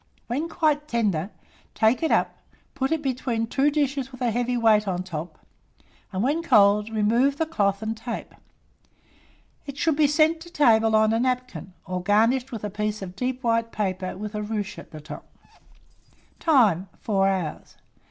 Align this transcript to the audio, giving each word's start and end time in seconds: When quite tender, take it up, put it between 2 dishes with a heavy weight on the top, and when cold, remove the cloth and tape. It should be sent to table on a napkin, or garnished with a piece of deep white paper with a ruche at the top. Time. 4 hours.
When 0.25 0.49
quite 0.49 0.87
tender, 0.87 1.29
take 1.75 2.01
it 2.01 2.09
up, 2.09 2.35
put 2.73 2.91
it 2.91 3.03
between 3.03 3.45
2 3.45 3.69
dishes 3.69 4.11
with 4.11 4.19
a 4.21 4.31
heavy 4.31 4.57
weight 4.57 4.87
on 4.87 5.01
the 5.03 5.07
top, 5.07 5.37
and 6.11 6.23
when 6.23 6.41
cold, 6.41 6.89
remove 6.89 7.37
the 7.37 7.45
cloth 7.45 7.83
and 7.83 7.95
tape. 7.95 8.33
It 9.67 9.77
should 9.77 9.95
be 9.95 10.07
sent 10.07 10.39
to 10.41 10.49
table 10.49 10.95
on 10.95 11.13
a 11.13 11.19
napkin, 11.19 11.73
or 11.85 12.01
garnished 12.01 12.51
with 12.51 12.63
a 12.63 12.69
piece 12.71 13.03
of 13.03 13.15
deep 13.15 13.43
white 13.43 13.71
paper 13.71 14.17
with 14.17 14.33
a 14.33 14.41
ruche 14.41 14.79
at 14.79 14.89
the 14.89 15.01
top. 15.01 15.27
Time. 16.39 16.89
4 17.01 17.27
hours. 17.27 17.75